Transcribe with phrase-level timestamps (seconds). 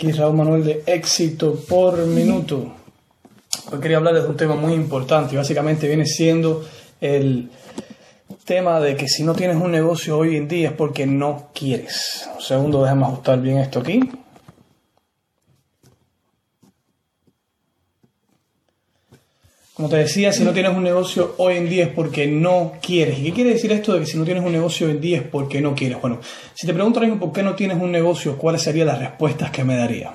[0.00, 2.72] Aquí Raúl Manuel de éxito por minuto.
[3.70, 6.64] Hoy quería hablarles de un tema muy importante y básicamente viene siendo
[7.02, 7.50] el
[8.46, 12.30] tema de que si no tienes un negocio hoy en día es porque no quieres.
[12.34, 14.00] Un segundo, déjame ajustar bien esto aquí.
[19.80, 23.18] Como te decía, si no tienes un negocio hoy en día es porque no quieres.
[23.18, 25.16] ¿Y qué quiere decir esto de que si no tienes un negocio hoy en día
[25.16, 25.98] es porque no quieres?
[26.02, 26.18] Bueno,
[26.52, 29.76] si te pregunto por qué no tienes un negocio, ¿cuáles serían las respuestas que me
[29.76, 30.12] daría?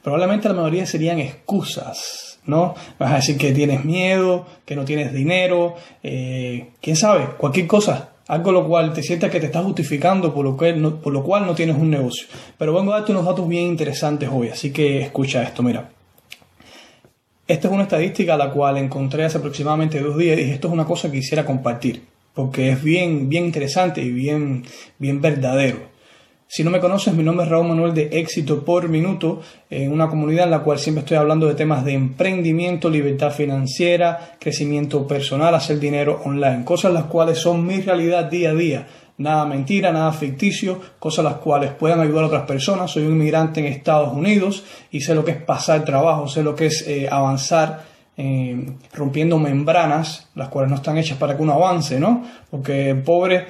[0.00, 2.76] Probablemente la mayoría serían excusas, ¿no?
[3.00, 5.74] Vas a decir que tienes miedo, que no tienes dinero,
[6.04, 8.10] eh, quién sabe, cualquier cosa.
[8.28, 10.72] Algo lo cual te sientas que te estás justificando por lo, que
[11.02, 12.28] por lo cual no tienes un negocio.
[12.56, 15.97] Pero vengo a darte unos datos bien interesantes hoy, así que escucha esto, mira.
[17.48, 20.74] Esta es una estadística a la cual encontré hace aproximadamente dos días y esto es
[20.74, 22.02] una cosa que quisiera compartir
[22.38, 24.62] porque es bien, bien interesante y bien,
[24.98, 25.78] bien verdadero.
[26.46, 30.08] Si no me conoces, mi nombre es Raúl Manuel de Éxito por Minuto, en una
[30.08, 35.52] comunidad en la cual siempre estoy hablando de temas de emprendimiento, libertad financiera, crecimiento personal,
[35.52, 38.86] hacer dinero online, cosas las cuales son mi realidad día a día
[39.18, 42.90] nada mentira, nada ficticio, cosas las cuales puedan ayudar a otras personas.
[42.90, 46.54] Soy un inmigrante en Estados Unidos y sé lo que es pasar trabajo, sé lo
[46.54, 47.84] que es eh, avanzar
[48.16, 52.24] eh, rompiendo membranas, las cuales no están hechas para que uno avance, ¿no?
[52.50, 53.46] Porque el pobre,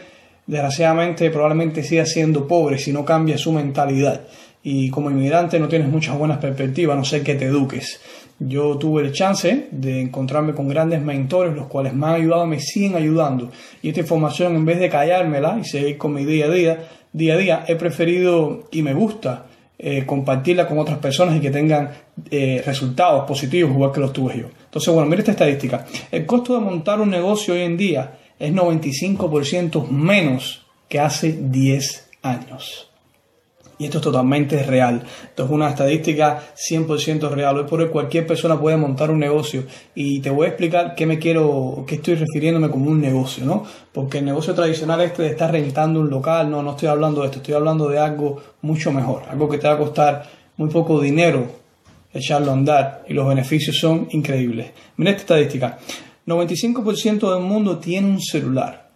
[0.47, 4.23] desgraciadamente, probablemente siga siendo pobre si no cambia su mentalidad.
[4.63, 8.01] Y como inmigrante no tienes muchas buenas perspectivas, no sé que te eduques.
[8.41, 12.61] Yo tuve el chance de encontrarme con grandes mentores, los cuales me han ayudado, me
[12.61, 13.51] siguen ayudando.
[13.83, 17.35] Y esta información, en vez de callármela y seguir con mi día a día, día
[17.35, 19.47] a día, he preferido y me gusta
[19.81, 21.91] eh, compartirla con otras personas y que tengan
[22.31, 24.47] eh, resultados positivos igual que los tuve yo.
[24.65, 25.87] Entonces, bueno, mira esta estadística.
[26.11, 32.11] El costo de montar un negocio hoy en día es 95% menos que hace 10
[32.23, 32.88] años.
[33.79, 35.05] Y esto es totalmente real.
[35.23, 37.59] Esto es una estadística 100% real.
[37.59, 39.65] Hoy por hoy cualquier persona puede montar un negocio.
[39.95, 43.65] Y te voy a explicar qué me quiero, qué estoy refiriéndome como un negocio, ¿no?
[43.93, 47.29] Porque el negocio tradicional este de estar rentando un local, no, no estoy hablando de
[47.29, 47.39] esto.
[47.39, 49.23] Estoy hablando de algo mucho mejor.
[49.31, 51.47] Algo que te va a costar muy poco dinero
[52.13, 53.05] echarlo a andar.
[53.09, 54.73] Y los beneficios son increíbles.
[54.97, 55.79] Mira esta estadística.
[56.27, 58.91] 95% del mundo tiene un celular.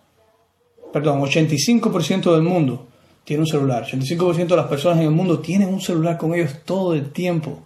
[0.93, 2.89] Perdón, 85% del mundo
[3.25, 3.85] tiene un celular.
[3.85, 7.61] 85% de las personas en el mundo tienen un celular con ellos todo el tiempo.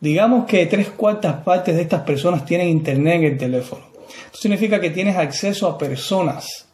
[0.00, 3.82] Digamos que tres cuartas partes de estas personas tienen internet en el teléfono.
[4.26, 6.68] Esto significa que tienes acceso a personas.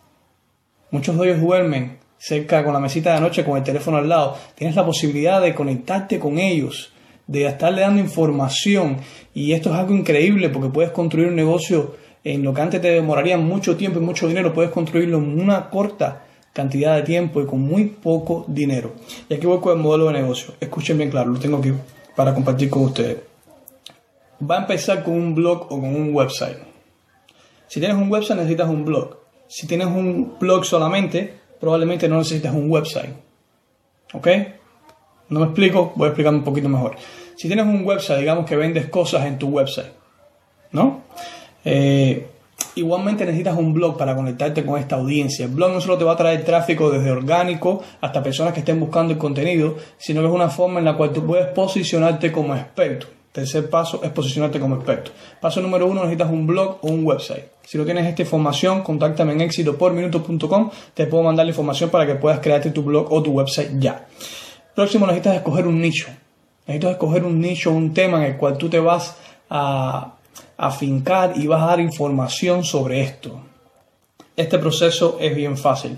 [0.90, 4.36] Muchos de ellos duermen cerca con la mesita de noche con el teléfono al lado.
[4.54, 6.92] Tienes la posibilidad de conectarte con ellos,
[7.26, 8.98] de estarle dando información.
[9.34, 12.90] Y esto es algo increíble porque puedes construir un negocio en lo que antes te
[12.90, 16.25] demoraría mucho tiempo y mucho dinero, puedes construirlo en una corta
[16.56, 18.94] cantidad de tiempo y con muy poco dinero.
[19.28, 20.54] Y aquí voy con el modelo de negocio.
[20.58, 21.70] Escuchen bien claro, lo tengo aquí
[22.16, 23.18] para compartir con ustedes.
[24.40, 26.56] Va a empezar con un blog o con un website.
[27.68, 29.18] Si tienes un website necesitas un blog.
[29.48, 31.30] Si tienes un blog solamente,
[31.60, 33.10] probablemente no necesitas un website.
[34.14, 34.28] ¿Ok?
[35.28, 36.96] No me explico, voy a explicar un poquito mejor.
[37.36, 39.92] Si tienes un website, digamos que vendes cosas en tu website,
[40.72, 41.02] ¿no?
[41.66, 42.26] Eh,
[42.76, 45.46] Igualmente necesitas un blog para conectarte con esta audiencia.
[45.46, 48.78] El blog no solo te va a traer tráfico desde orgánico hasta personas que estén
[48.78, 52.54] buscando el contenido, sino que es una forma en la cual tú puedes posicionarte como
[52.54, 53.06] experto.
[53.32, 55.10] Tercer paso es posicionarte como experto.
[55.40, 57.44] Paso número uno, necesitas un blog o un website.
[57.64, 60.70] Si no tienes esta información, contáctame en éxitoporminuto.com.
[60.92, 64.06] Te puedo mandar la información para que puedas crearte tu blog o tu website ya.
[64.74, 66.08] Próximo, necesitas escoger un nicho.
[66.66, 69.16] Necesitas escoger un nicho, un tema en el cual tú te vas
[69.48, 70.15] a
[70.56, 73.40] afincar y vas a dar información sobre esto.
[74.36, 75.96] Este proceso es bien fácil,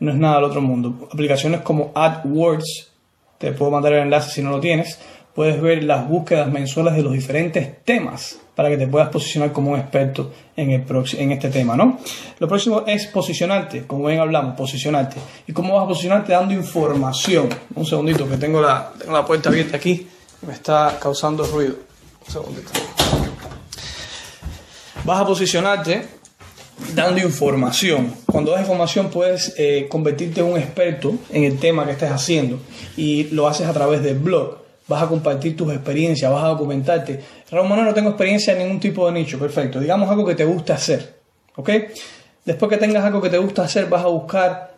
[0.00, 1.08] no es nada del otro mundo.
[1.12, 2.92] Aplicaciones como AdWords,
[3.38, 4.98] te puedo mandar el enlace si no lo tienes,
[5.34, 9.72] puedes ver las búsquedas mensuales de los diferentes temas para que te puedas posicionar como
[9.72, 10.84] un experto en, el
[11.18, 11.98] en este tema, ¿no?
[12.38, 15.18] Lo próximo es posicionarte, como bien hablamos, posicionarte.
[15.46, 16.32] ¿Y cómo vas a posicionarte?
[16.32, 17.50] Dando información.
[17.74, 20.08] Un segundito, que tengo la, tengo la puerta abierta aquí,
[20.46, 21.74] me está causando ruido.
[22.26, 22.70] Un segundito
[25.06, 26.02] vas a posicionarte
[26.94, 28.12] dando información.
[28.26, 32.58] Cuando das información puedes eh, convertirte en un experto en el tema que estés haciendo
[32.96, 34.58] y lo haces a través del blog.
[34.88, 37.20] Vas a compartir tus experiencias, vas a documentarte.
[37.50, 39.38] Raúl Manuel, no tengo experiencia en ningún tipo de nicho.
[39.38, 39.80] Perfecto.
[39.80, 41.16] Digamos algo que te gusta hacer.
[41.54, 41.70] ¿Ok?
[42.44, 44.74] Después que tengas algo que te gusta hacer, vas a buscar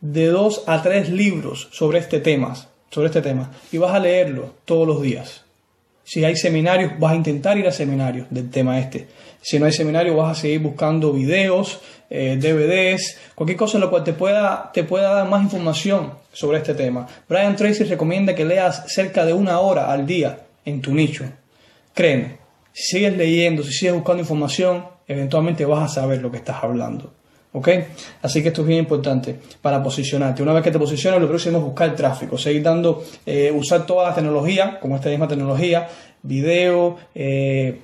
[0.00, 2.54] de dos a tres libros sobre este tema,
[2.90, 5.42] sobre este tema y vas a leerlo todos los días.
[6.06, 9.08] Si hay seminarios, vas a intentar ir a seminarios del tema este.
[9.40, 13.90] Si no hay seminarios, vas a seguir buscando videos, eh, DVDs, cualquier cosa en lo
[13.90, 17.06] cual te pueda, te pueda dar más información sobre este tema.
[17.28, 21.24] Brian Tracy recomienda que leas cerca de una hora al día en tu nicho.
[21.94, 22.38] Créeme,
[22.72, 27.12] si sigues leyendo, si sigues buscando información, eventualmente vas a saber lo que estás hablando.
[27.52, 27.68] ¿Ok?
[28.20, 30.42] Así que esto es bien importante para posicionarte.
[30.42, 34.10] Una vez que te posicionas, lo próximo es buscar tráfico, seguir dando, eh, usar toda
[34.10, 35.88] la tecnología, como esta misma tecnología,
[36.22, 37.80] video, eh,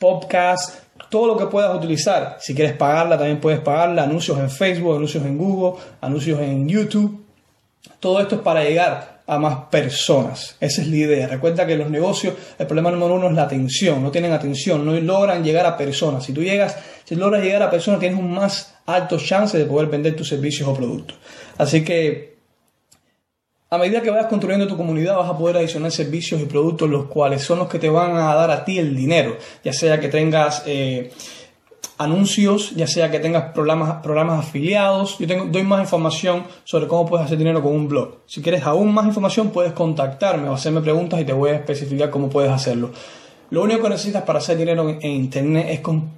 [0.00, 2.38] podcast, todo lo que puedas utilizar.
[2.40, 4.04] Si quieres pagarla, también puedes pagarla.
[4.04, 7.24] Anuncios en Facebook, anuncios en Google, anuncios en YouTube.
[8.00, 10.56] Todo esto es para llegar a más personas.
[10.60, 11.26] Esa es la idea.
[11.28, 14.02] Recuerda que los negocios, el problema número uno es la atención.
[14.02, 16.24] No tienen atención, no logran llegar a personas.
[16.24, 19.88] Si tú llegas, si logras llegar a personas, tienes un más alto chance de poder
[19.88, 21.16] vender tus servicios o productos.
[21.56, 22.33] Así que
[23.74, 27.06] a medida que vayas construyendo tu comunidad vas a poder adicionar servicios y productos los
[27.06, 30.08] cuales son los que te van a dar a ti el dinero, ya sea que
[30.08, 31.10] tengas eh,
[31.98, 35.18] anuncios, ya sea que tengas programas, programas afiliados.
[35.18, 38.18] Yo tengo, doy más información sobre cómo puedes hacer dinero con un blog.
[38.26, 42.10] Si quieres aún más información puedes contactarme o hacerme preguntas y te voy a especificar
[42.10, 42.90] cómo puedes hacerlo.
[43.50, 46.10] Lo único que necesitas para hacer dinero en, Internet es con,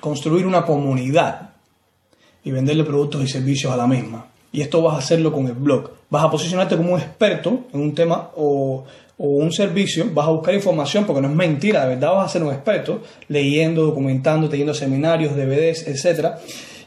[0.00, 1.50] construir una comunidad
[2.44, 4.26] y venderle productos y servicios a la misma.
[4.52, 5.90] Y esto vas a hacerlo con el blog.
[6.08, 8.84] Vas a posicionarte como un experto en un tema o,
[9.22, 12.42] un servicio, vas a buscar información, porque no es mentira, de verdad vas a ser
[12.42, 16.36] un experto, leyendo, documentando, teniendo seminarios, DVDs, etc.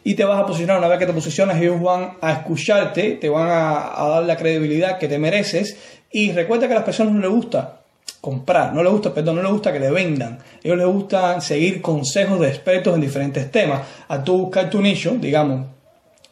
[0.03, 3.29] Y te vas a posicionar, una vez que te posicionas, ellos van a escucharte, te
[3.29, 5.77] van a, dar la credibilidad que te mereces.
[6.11, 7.81] Y recuerda que a las personas no les gusta
[8.19, 10.39] comprar, no les gusta, perdón, no les gusta que le vendan.
[10.63, 13.81] Ellos les gusta seguir consejos de expertos en diferentes temas.
[14.07, 15.67] A tú buscar tu nicho, digamos,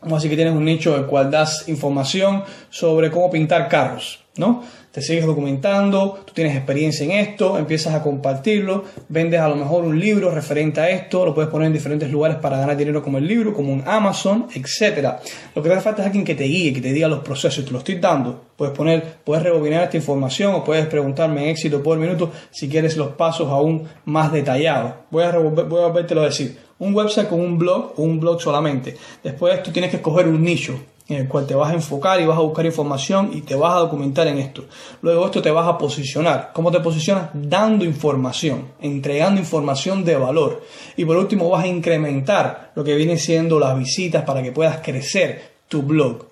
[0.09, 4.63] así que tienes un nicho el cual das información sobre cómo pintar carros, ¿no?
[4.91, 9.85] Te sigues documentando, tú tienes experiencia en esto, empiezas a compartirlo, vendes a lo mejor
[9.85, 13.17] un libro referente a esto, lo puedes poner en diferentes lugares para ganar dinero como
[13.17, 15.13] el libro, como un Amazon, etc.
[15.55, 17.63] Lo que te hace falta es alguien que te guíe, que te diga los procesos,
[17.63, 18.47] te lo estoy dando.
[18.57, 22.97] Puedes poner, puedes rebobinar esta información o puedes preguntarme en éxito por minuto si quieres
[22.97, 24.93] los pasos aún más detallados.
[25.09, 28.97] Voy a, voy a decir un website con un blog un blog solamente.
[29.23, 32.25] Después tú tienes que escoger un nicho en el cual te vas a enfocar y
[32.25, 34.65] vas a buscar información y te vas a documentar en esto.
[35.01, 36.51] Luego esto te vas a posicionar.
[36.53, 37.29] ¿Cómo te posicionas?
[37.33, 40.63] Dando información, entregando información de valor.
[40.95, 44.77] Y por último vas a incrementar lo que viene siendo las visitas para que puedas
[44.77, 46.27] crecer tu blog.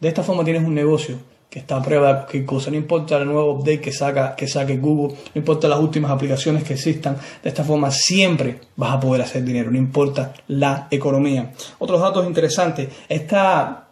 [0.00, 1.16] De esta forma tienes un negocio
[1.48, 4.46] que está a prueba de cualquier cosa, no importa el nuevo update que, saca, que
[4.46, 9.00] saque Google, no importa las últimas aplicaciones que existan, de esta forma siempre vas a
[9.00, 11.52] poder hacer dinero, no importa la economía.
[11.78, 13.85] Otros datos interesantes, esta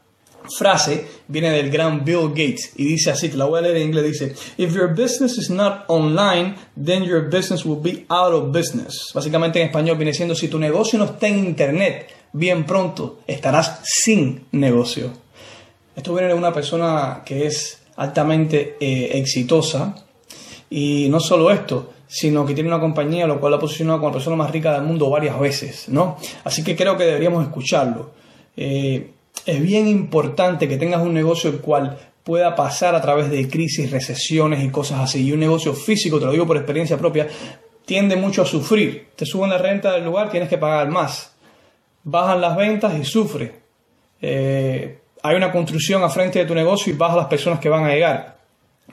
[0.58, 3.88] frase viene del gran Bill Gates y dice así, te la voy a leer en
[3.88, 8.52] inglés, dice, If your business is not online, then your business will be out of
[8.52, 9.10] business.
[9.14, 13.80] Básicamente en español viene siendo, si tu negocio no está en internet, bien pronto estarás
[13.84, 15.10] sin negocio.
[15.96, 19.94] Esto viene de una persona que es altamente eh, exitosa
[20.68, 24.14] y no solo esto, sino que tiene una compañía lo cual ha posicionado como la
[24.14, 26.16] persona más rica del mundo varias veces, ¿no?
[26.42, 28.10] Así que creo que deberíamos escucharlo.
[28.56, 29.13] Eh,
[29.46, 33.90] es bien importante que tengas un negocio el cual pueda pasar a través de crisis,
[33.90, 35.24] recesiones y cosas así.
[35.24, 37.28] Y un negocio físico, te lo digo por experiencia propia,
[37.84, 39.08] tiende mucho a sufrir.
[39.14, 41.32] Te suben la renta del lugar, tienes que pagar más.
[42.02, 43.60] Bajan las ventas y sufre.
[44.20, 47.84] Eh, hay una construcción a frente de tu negocio y a las personas que van
[47.84, 48.38] a llegar.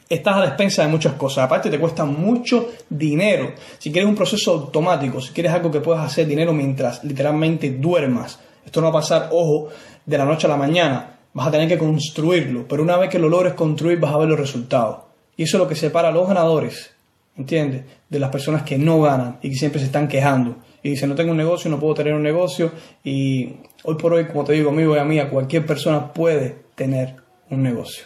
[0.08, 1.46] Estás a la despensa de muchas cosas.
[1.46, 3.54] Aparte te cuesta mucho dinero.
[3.78, 8.40] Si quieres un proceso automático, si quieres algo que puedas hacer dinero mientras literalmente duermas.
[8.66, 9.70] Esto no va a pasar, ojo,
[10.06, 11.18] de la noche a la mañana.
[11.34, 12.68] Vas a tener que construirlo.
[12.68, 15.00] Pero una vez que lo logres construir vas a ver los resultados.
[15.38, 16.94] Y eso es lo que separa a los ganadores,
[17.38, 17.84] ¿entiendes?
[18.10, 21.16] De las personas que no ganan y que siempre se están quejando y dice, no
[21.16, 22.72] tengo un negocio, no puedo tener un negocio
[23.04, 23.54] y
[23.84, 27.16] hoy por hoy, como te digo, amigo y amiga, cualquier persona puede tener
[27.50, 28.06] un negocio.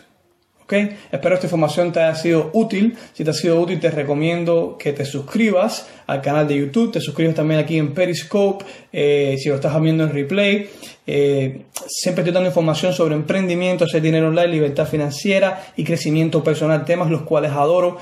[0.63, 0.73] ¿Ok?
[1.11, 2.97] Espero esta información te haya sido útil.
[3.13, 6.99] Si te ha sido útil, te recomiendo que te suscribas al canal de YouTube, te
[6.99, 10.67] suscribas también aquí en Periscope, eh, si lo estás viendo en replay.
[11.05, 16.85] Eh, siempre estoy dando información sobre emprendimiento, hacer dinero online, libertad financiera y crecimiento personal,
[16.85, 17.97] temas los cuales adoro,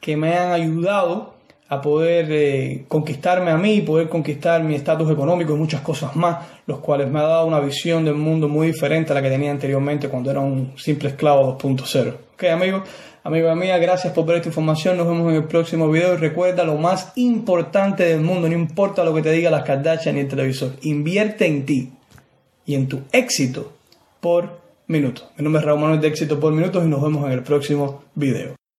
[0.00, 1.34] que me han ayudado
[1.68, 6.46] a poder eh, conquistarme a mí, poder conquistar mi estatus económico y muchas cosas más,
[6.66, 9.50] los cuales me ha dado una visión del mundo muy diferente a la que tenía
[9.50, 12.14] anteriormente cuando era un simple esclavo 2.0.
[12.34, 12.82] Ok, amigos,
[13.22, 14.98] amigo mía, gracias por ver esta información.
[14.98, 16.14] Nos vemos en el próximo video.
[16.14, 20.16] Y recuerda lo más importante del mundo, no importa lo que te diga las Kardashian
[20.16, 21.92] ni el televisor, invierte en ti
[22.66, 23.72] y en tu éxito
[24.20, 25.30] por minuto.
[25.36, 28.04] Mi nombre es Raúl Manuel de Éxito por Minutos y nos vemos en el próximo
[28.14, 28.54] video.